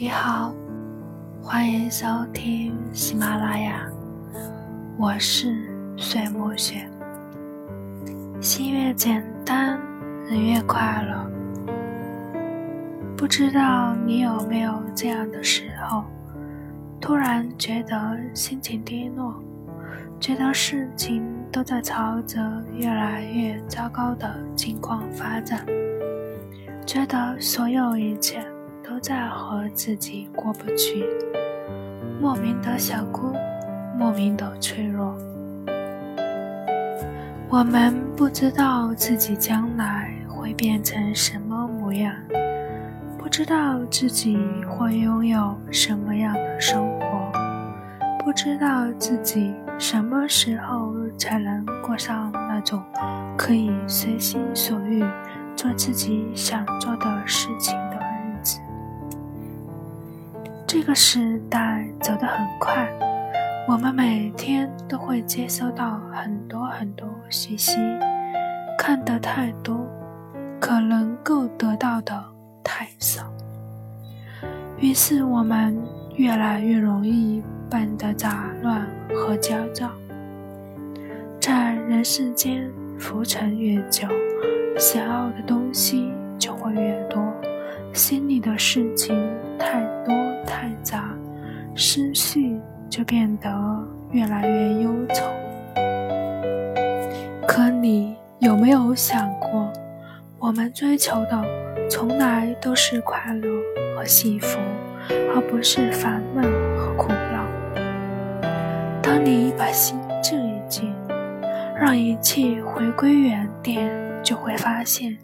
[0.00, 0.54] 你好，
[1.42, 3.84] 欢迎收听喜马拉雅，
[4.96, 5.52] 我是
[5.96, 6.88] 水墨雪。
[8.40, 9.76] 心越简单，
[10.28, 11.28] 人越快乐。
[13.16, 16.04] 不知道你有没有这样的时候，
[17.00, 19.42] 突然觉得心情低落，
[20.20, 22.40] 觉得事情都在朝着
[22.72, 25.66] 越来越糟糕的情况发展，
[26.86, 28.40] 觉得所有一切。
[28.88, 31.04] 都在和自己过不去，
[32.20, 33.34] 莫名的想哭，
[33.98, 35.14] 莫名的脆弱。
[37.50, 42.14] 我们不知道自己将来会变成什么模样，
[43.18, 47.30] 不知道自己会拥有什么样的生活，
[48.24, 52.82] 不知道自己什么时候才能过上那种
[53.36, 55.04] 可以随心所欲
[55.54, 57.78] 做自己想做的事情。
[60.68, 62.86] 这个时代走得很快，
[63.66, 67.78] 我们每天都会接收到很多很多信息，
[68.76, 69.88] 看得太多，
[70.60, 72.22] 可能够得到的
[72.62, 73.32] 太少，
[74.76, 75.74] 于是我们
[76.16, 79.90] 越来越容易变得杂乱和焦躁。
[81.40, 84.06] 在人世间浮沉越久，
[84.78, 87.24] 想要的东西就会越多，
[87.94, 89.16] 心里的事情
[89.58, 90.27] 太多。
[91.78, 93.48] 思绪就变得
[94.10, 95.24] 越来越忧愁。
[97.46, 99.72] 可你有没有想过，
[100.40, 101.40] 我们追求的
[101.88, 103.48] 从来都是快乐
[103.96, 104.58] 和幸福，
[105.08, 106.44] 而不是烦闷
[106.76, 107.46] 和苦恼。
[109.00, 110.92] 当你把心静一静，
[111.76, 113.88] 让一切回归原点，
[114.22, 115.16] 就会发现，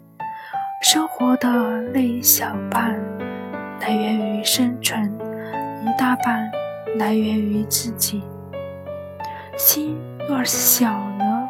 [0.81, 1.49] 生活的
[1.93, 2.97] 那一小半。
[3.81, 5.11] 来源于生存，
[5.85, 6.49] 一大半
[6.97, 8.23] 来源于自己。
[9.55, 9.95] 心
[10.27, 11.47] 若是小了，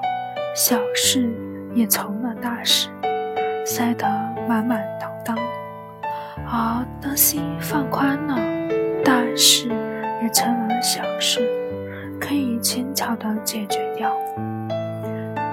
[0.54, 1.34] 小事
[1.74, 2.90] 也成了大事，
[3.66, 4.06] 塞得
[4.46, 5.38] 满满当当；
[6.46, 8.36] 而当心放宽了，
[9.06, 9.70] 大事
[10.22, 11.40] 也成了小事，
[12.20, 14.14] 可以轻巧地解决掉。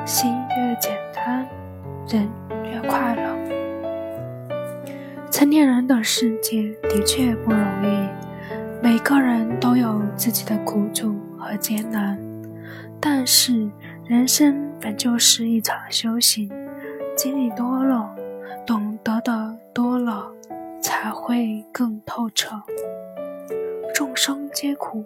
[0.04, 1.46] 心越简单，
[2.08, 2.28] 人
[2.64, 3.22] 越快乐。
[5.30, 8.08] 成年人的世界的确不容易，
[8.92, 12.18] 每个人都有自己的苦楚和艰难。
[13.00, 13.66] 但是，
[14.04, 16.46] 人生本就是一场修行，
[17.16, 18.14] 经历多了，
[18.66, 20.30] 懂得的多了，
[20.82, 22.54] 才会更透彻。
[23.94, 25.02] 众生皆苦，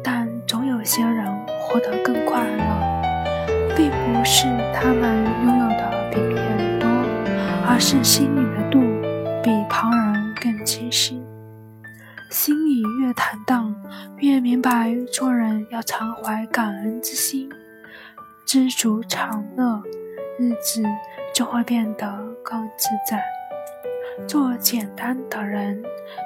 [0.00, 1.26] 但总有些人
[1.58, 6.88] 活得更快乐，并不是他们拥有的比别人多，
[7.66, 8.38] 而是心里
[15.44, 17.50] 人要常怀感恩之心，
[18.46, 19.82] 知足常乐，
[20.38, 20.82] 日子
[21.34, 23.22] 就会变得更自在。
[24.26, 25.82] 做简单的人，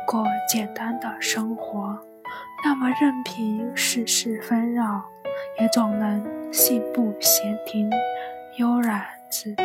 [0.07, 1.99] 过简单的生活，
[2.65, 5.03] 那么任凭世事纷扰，
[5.59, 7.91] 也总能信步闲庭，
[8.59, 9.65] 悠然自得。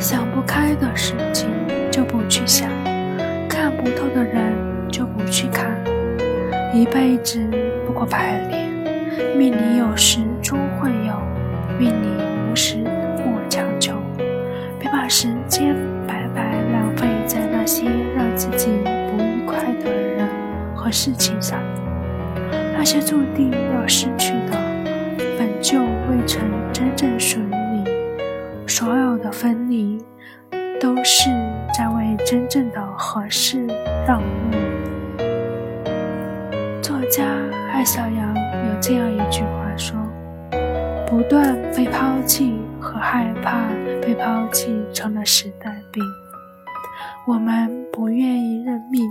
[0.00, 1.50] 想不开的事情
[1.90, 2.70] 就不去想，
[3.50, 4.54] 看不透的人
[4.90, 5.91] 就不去看。
[6.74, 7.38] 一辈子
[7.86, 8.66] 不过百年，
[9.36, 11.14] 命里有时终会有，
[11.78, 12.06] 命里
[12.50, 13.94] 无时莫强求。
[14.78, 17.84] 别把时间白白浪费在那些
[18.16, 18.70] 让自己
[19.10, 20.26] 不愉快的人
[20.74, 21.60] 和事情上，
[22.72, 24.58] 那些注定要失去的，
[25.38, 26.40] 本就未曾
[26.72, 27.84] 真正属于你。
[28.66, 30.02] 所有的分离，
[30.80, 31.28] 都是
[31.76, 33.66] 在为真正的合适
[34.06, 34.51] 让路。
[37.12, 37.26] 家
[37.70, 39.94] 艾小羊有这样一句话说
[41.06, 43.68] ：“不断被抛弃和害怕
[44.00, 46.02] 被抛弃成了时代病。
[47.26, 49.06] 我们不愿意认命，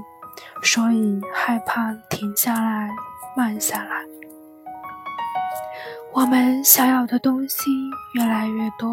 [0.64, 2.90] 所以害怕停下来、
[3.38, 4.04] 慢下来。
[6.12, 7.70] 我们想要的东西
[8.16, 8.92] 越来越多。”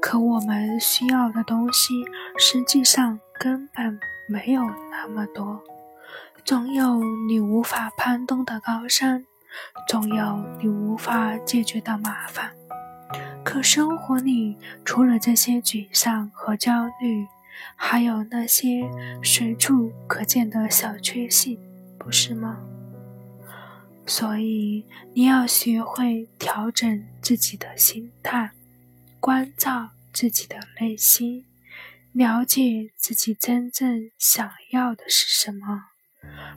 [0.00, 2.04] 可我们需要的东西，
[2.38, 3.98] 实际上根本
[4.28, 5.60] 没有那么多。
[6.44, 9.24] 总有你无法攀登的高山，
[9.88, 12.52] 总有你无法解决的麻烦。
[13.42, 17.26] 可生活里，除了这些沮丧和焦虑，
[17.74, 18.82] 还有那些
[19.22, 21.58] 随处可见的小确幸，
[21.98, 22.60] 不是吗？
[24.06, 28.50] 所以，你要学会调整自己的心态。
[29.18, 31.46] 关照自己的内心，
[32.12, 35.86] 了解自己真正想要的是什么，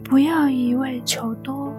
[0.03, 1.73] 不要一味求多，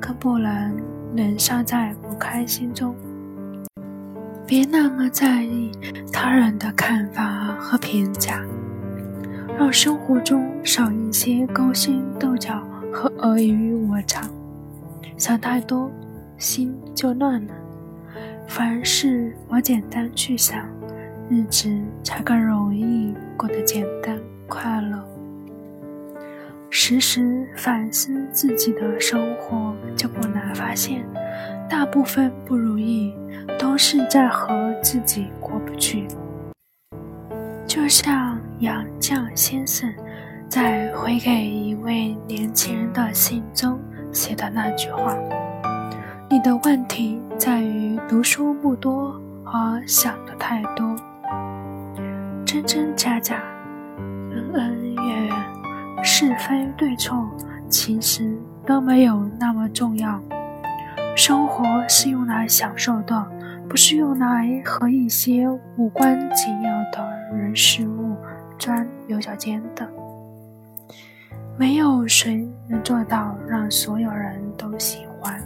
[0.00, 0.76] 更不能
[1.14, 2.94] 沦丧在不开心中。
[4.46, 5.70] 别那么在意
[6.12, 7.24] 他人的看法
[7.58, 8.42] 和评价，
[9.58, 12.62] 让生活中少一些勾心斗角
[12.92, 14.22] 和尔虞我诈。
[15.18, 15.90] 想太多，
[16.38, 17.54] 心就乱了。
[18.46, 20.64] 凡事往简单去想，
[21.28, 21.68] 日子
[22.02, 25.04] 才更容易过得简单快乐。
[26.70, 31.04] 时时反思自己的生活，就不难发现，
[31.68, 33.14] 大部分不如意。
[33.58, 36.06] 都是在和自己过不去。
[37.66, 39.92] 就像杨绛先生
[40.48, 43.80] 在回给一位年轻人的信中
[44.12, 45.16] 写的那句话
[46.30, 50.94] ：“你的问题在于读书不多和想的太多。
[52.46, 53.42] 真真假假，
[54.30, 54.77] 恩恩，
[56.02, 57.28] 是非对错，
[57.68, 58.36] 其实
[58.66, 60.20] 都没有那么重要。
[61.16, 63.26] 生活是用来享受的。”
[63.68, 65.46] 不是用来和一些
[65.76, 67.06] 无关紧要的
[67.36, 68.16] 人事物
[68.58, 69.86] 钻牛角尖的。
[71.58, 75.38] 没有谁能做到让所有人都喜欢，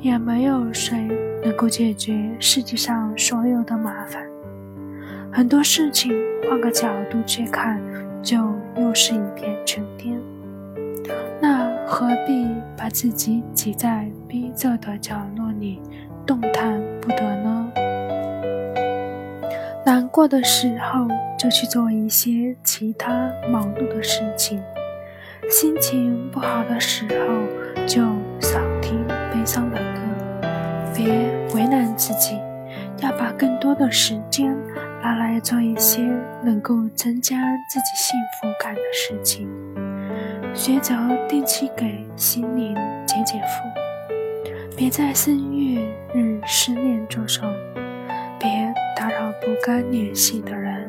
[0.00, 1.06] 也没有谁
[1.44, 4.26] 能够解决世界上所有的麻烦。
[5.32, 6.12] 很多事情
[6.50, 7.80] 换个角度去看，
[8.20, 10.20] 就又是一片晴天。
[11.40, 12.46] 那何必
[12.76, 15.80] 把自己挤在逼仄的角落里？
[16.26, 17.72] 动弹不得呢。
[19.86, 21.08] 难过的时候
[21.38, 24.60] 就去做一些其他忙碌的事情，
[25.50, 28.02] 心情不好的时候就
[28.40, 29.02] 少听
[29.32, 30.48] 悲伤的歌。
[30.94, 31.06] 别
[31.54, 32.36] 为难自己，
[33.00, 34.54] 要把更多的时间
[35.02, 36.02] 拿来做一些
[36.42, 37.36] 能够增加
[37.68, 39.48] 自己幸福感的事情。
[40.54, 40.94] 学着
[41.28, 42.74] 定期给心灵
[43.06, 43.62] 解解负。
[44.76, 45.80] 别在深夜
[46.14, 47.42] 日思念作手，
[48.38, 50.88] 别打扰不该联系的人，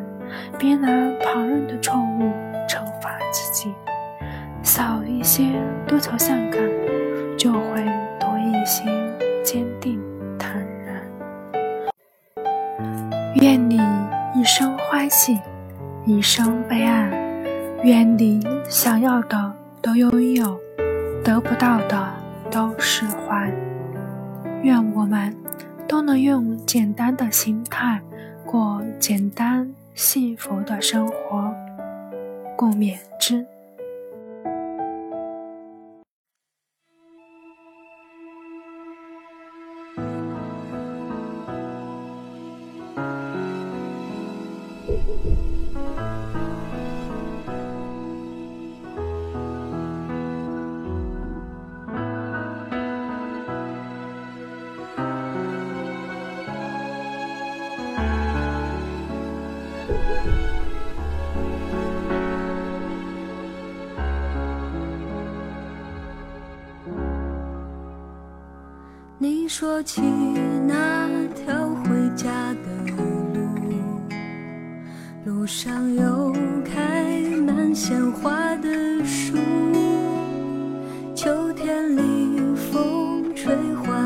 [0.58, 0.88] 别拿
[1.24, 2.32] 旁人的错误
[2.68, 3.74] 惩罚自己，
[4.64, 5.44] 少一些
[5.88, 6.62] 多愁善感，
[7.38, 7.84] 就会
[8.20, 8.84] 多一些
[9.44, 10.00] 坚定
[10.38, 10.56] 坦
[10.86, 11.02] 然。
[13.42, 13.80] 愿你
[15.10, 15.40] 信，
[16.06, 17.10] 一生悲哀。
[17.84, 20.60] 愿你想要的都拥有，
[21.24, 22.14] 得不到的
[22.52, 23.52] 都释怀。
[24.62, 25.36] 愿我们
[25.88, 28.02] 都能用简单的心态
[28.46, 31.54] 过简单幸福的生活，
[32.56, 33.46] 共勉之。
[69.22, 70.02] 你说起
[70.66, 71.54] 那条
[71.84, 73.02] 回家的路，
[75.26, 79.38] 路上有开满鲜花的树，
[81.14, 83.99] 秋天里风吹花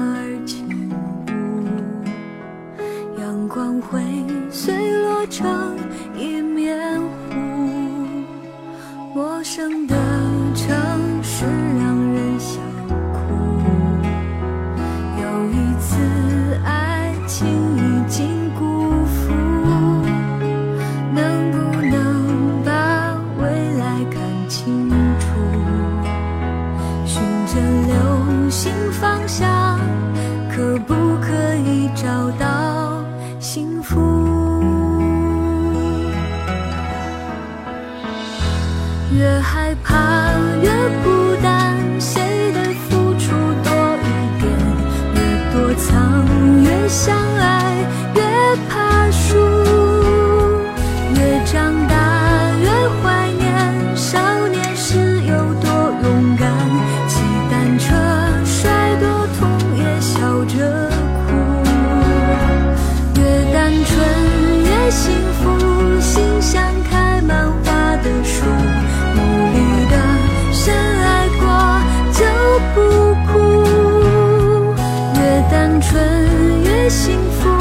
[17.41, 17.72] 越
[64.93, 68.45] 幸福心像开满花的树
[69.15, 69.21] 努
[69.51, 69.95] 力的
[70.51, 71.45] 深爱过
[72.13, 72.23] 就
[72.75, 72.79] 不
[73.25, 73.33] 苦
[75.15, 77.52] 越单纯越幸福。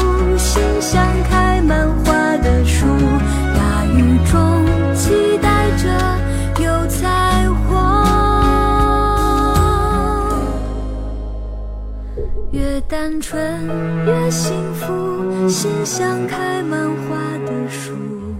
[12.93, 13.65] 单纯
[14.05, 18.32] 越幸福心像开满花的树。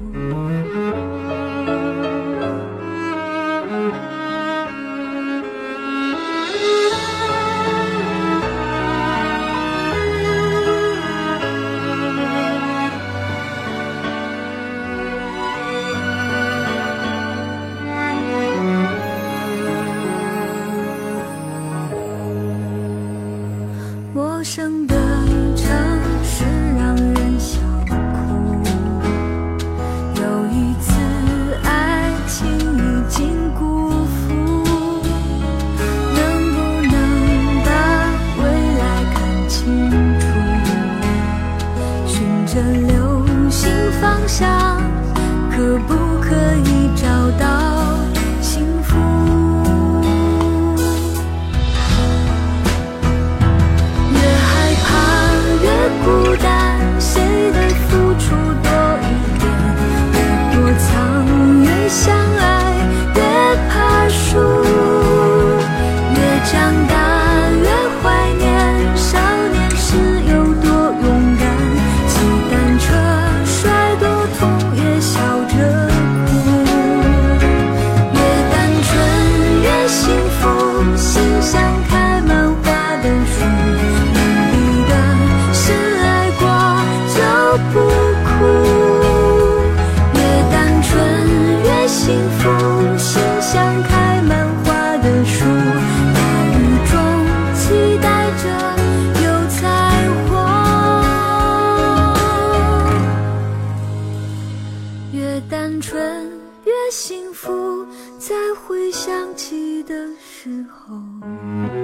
[108.19, 111.82] 在回想起的时候。